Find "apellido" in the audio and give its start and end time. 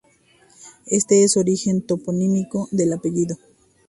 2.93-3.37